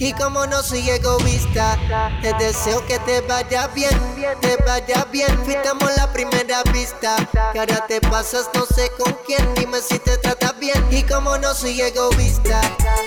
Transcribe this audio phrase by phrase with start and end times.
[0.00, 1.76] Y como no soy egoísta,
[2.22, 3.90] te deseo que te vaya bien,
[4.40, 5.28] te vaya bien.
[5.44, 7.16] Fuimos la primera vista,
[7.52, 10.84] que ahora te pasas no sé con quién, dime si te trata bien.
[10.90, 12.60] Y como no soy egoísta,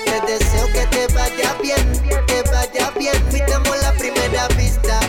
[0.05, 3.13] te deseo que te vaya bien, te vaya bien.
[3.31, 4.99] Fuimos la primera vista,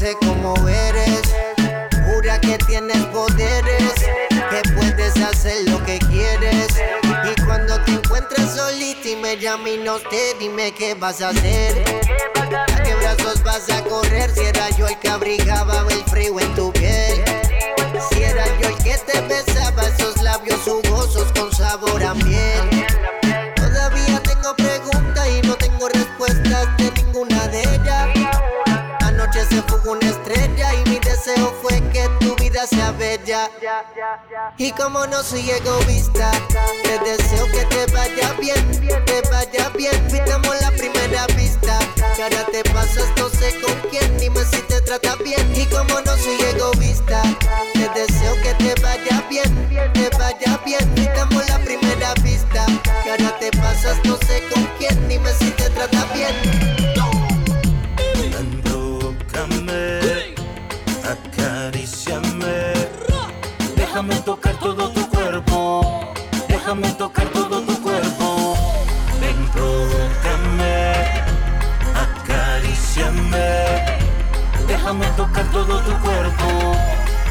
[0.00, 1.20] sé cómo eres.
[2.06, 3.92] Jura que tienes poderes,
[4.30, 6.68] que puedes hacer lo que quieres.
[7.02, 11.28] Y cuando te encuentres solita y me llamas y no te dime qué vas a
[11.28, 11.84] hacer.
[12.34, 14.30] ¿A qué brazos vas a correr?
[14.30, 17.22] Si era yo el que abrigaba el frío en tu piel.
[18.08, 22.86] Si era yo el que te besaba esos labios jugosos con sabor a miel.
[23.54, 27.69] Todavía tengo preguntas y no tengo respuestas de ninguna de
[29.84, 33.50] una estrella y mi deseo fue que tu vida sea bella.
[34.58, 36.30] Y como no soy egoísta,
[36.82, 38.70] te deseo que te vaya bien,
[39.06, 40.10] te vaya bien.
[40.10, 41.78] Fitamos la primera vista,
[42.14, 45.52] que ahora te pasas no sé con quién, dime si te trata bien.
[45.54, 47.22] Y como no soy egoísta,
[47.72, 50.92] te deseo que te vaya bien, te vaya bien.
[50.94, 52.66] Fitamos la primera vista,
[53.02, 56.69] que ahora te pasas no sé con quién, dime si te trata bien.
[66.70, 68.56] Déjame tocar todo tu cuerpo.
[69.20, 70.94] Ven, provócame.
[72.04, 73.96] Acaríciame.
[74.68, 76.76] Déjame tocar todo tu cuerpo.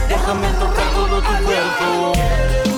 [0.09, 2.68] Déjame tocar todo tu cuerpo.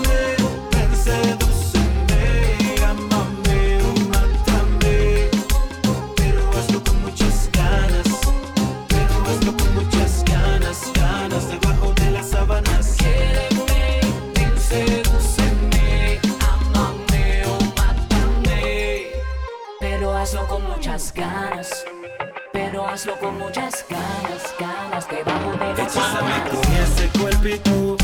[23.02, 27.98] Hazlo con muchas ganas, ganas debajo de la Hechízame con ese cuerpito,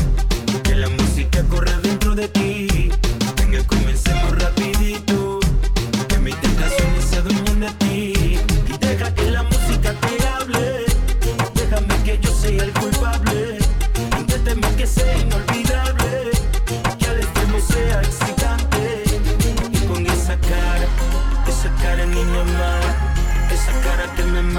[0.64, 1.87] que la música corre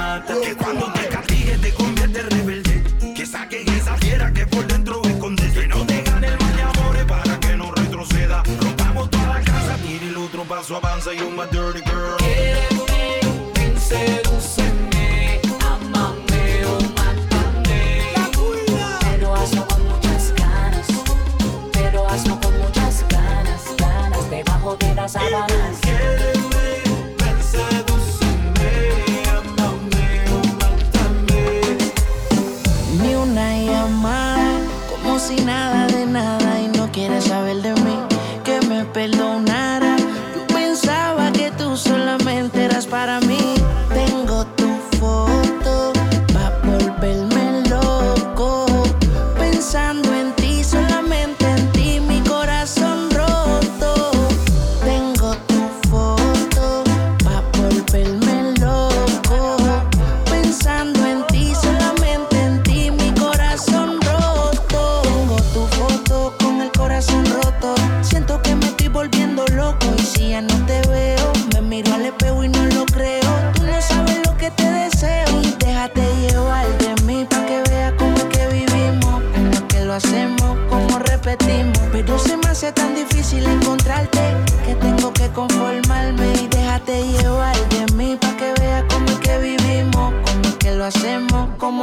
[0.09, 0.34] mata.
[0.42, 2.84] Que cuando te castigue te convierte en rebelde.
[3.16, 5.52] Que saquen esa fiera que por dentro escondes.
[5.53, 8.44] Que no te gane el mal de amores para que no retroceda.
[8.62, 11.14] Rompamos toda la casa, tire el otro paso, avanza.
[11.14, 11.81] You're my dirty
[35.19, 37.97] si nada de nada y no quieres saber de mí,
[38.46, 39.28] que me perdonara.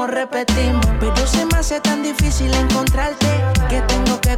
[0.07, 0.87] Repetimos.
[1.01, 3.27] Pero se me hace tan difícil encontrarte
[3.69, 4.37] que tengo que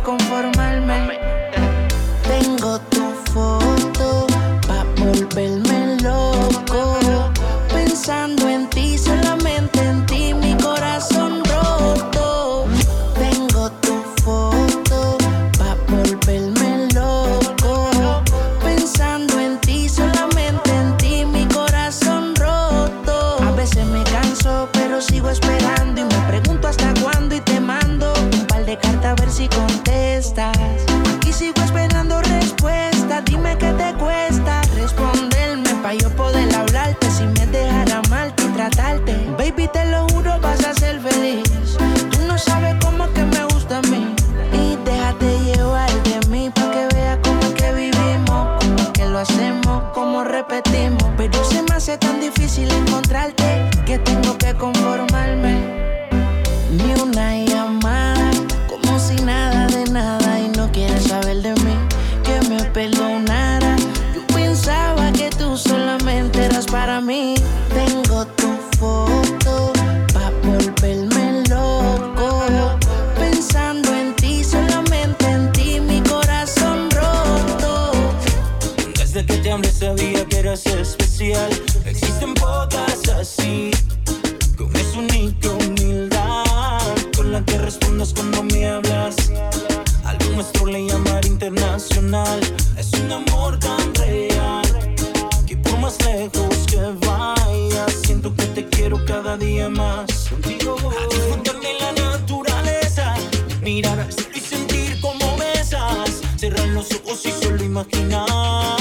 [103.68, 106.22] mirar y sentir como besas.
[106.36, 108.77] Cerrar los ojos y solo imaginar.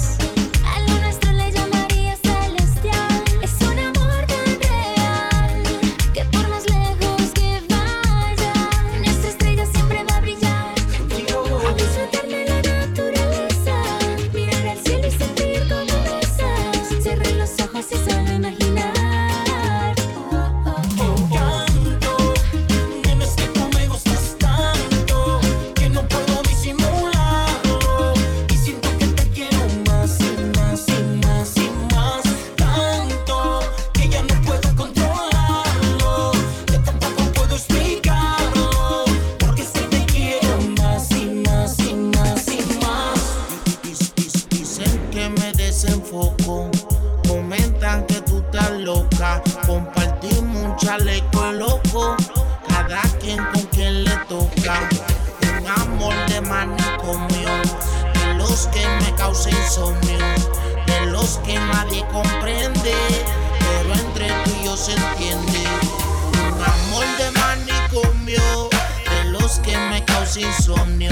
[70.41, 71.11] insomnio,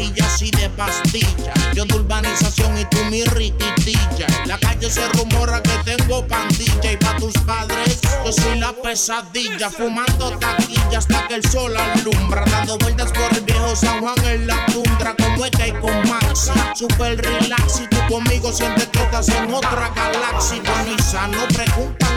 [0.00, 1.74] villas, castillas y de pastillas.
[1.74, 4.26] Yo de urbanización y tú mi riquitilla.
[4.46, 9.70] La calle se rumora que tengo pandilla y pa' tus padres yo soy la pesadilla.
[9.70, 12.44] Fumando taquilla hasta que el sol alumbra.
[12.50, 16.08] Dando vueltas por el viejo San Juan en la tundra como es que hay con
[16.08, 16.50] Max.
[16.74, 20.60] Super relax y tú conmigo sientes que estás en otra galaxia.
[20.64, 21.46] Bueno y sano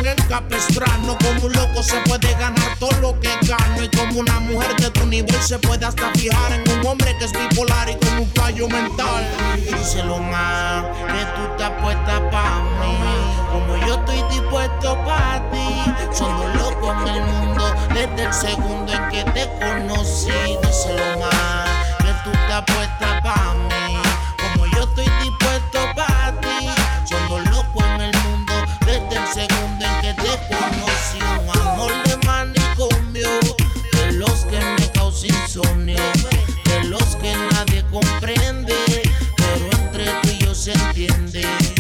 [0.03, 4.19] preguntan el capestrano como un loco se puede ganar todo lo que gano y como
[4.19, 7.89] una mujer de tu nivel se puede hasta fijar en un hombre que es bipolar
[7.89, 9.25] y con un fallo mental.
[9.65, 12.97] Díselo más que tú estás puesta pa' mí,
[13.51, 15.93] como yo estoy dispuesto pa' ti.
[16.11, 20.42] Somos locos en el mundo desde el segundo en que te conocí.
[40.53, 41.72] Se entiende.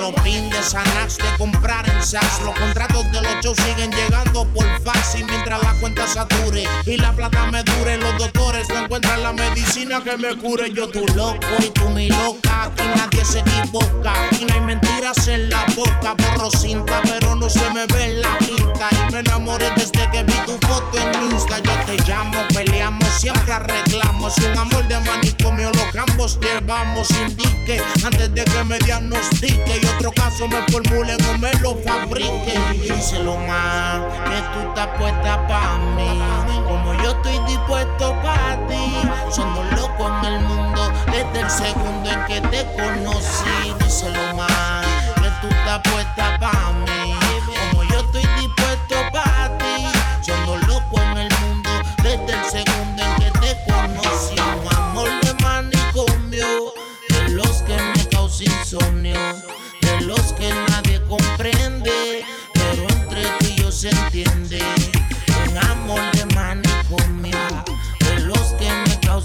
[0.00, 2.40] Amor de cloropin, de comprar en Saks.
[2.44, 6.96] Los contratos de los shows siguen llegando por fax y mientras la cuenta sature y
[6.96, 10.72] la plata me dure, los doctores no encuentran la medicina que me cure.
[10.72, 14.12] Yo tu loco y tú mi loca, aquí nadie se equivoca.
[14.26, 18.22] Aquí no hay mentiras en la boca, borro cinta, pero no se me ve en
[18.22, 18.88] la pinta.
[18.90, 21.58] Y me enamoré desde que vi tu foto en Insta.
[21.60, 24.36] Yo te llamo, peleamos, siempre arreglamos.
[24.38, 27.10] Un amor de manicomio, lo que ambos llevamos.
[27.10, 32.58] Indique antes de que me diagnostique y otro caso me formulen o me lo fabrique.
[32.80, 36.20] Díselo más que tú estás puesta pa' mí,
[36.66, 39.02] como yo estoy dispuesto pa' ti.
[39.30, 43.74] Somos locos en el mundo desde el segundo en que te conocí.
[43.84, 44.86] Díselo más
[45.16, 46.93] que tú estás puesta pa' mí,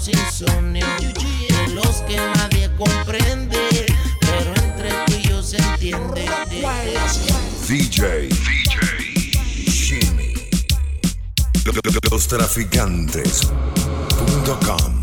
[0.00, 3.86] causa insomnio, de los que nadie comprende,
[4.20, 6.26] pero entre tú y yo se entiende.
[7.68, 8.78] DJ, DJ,
[9.66, 10.34] Shimmy.
[12.10, 14.99] Los traficantes.com